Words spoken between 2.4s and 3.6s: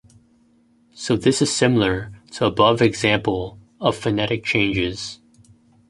above example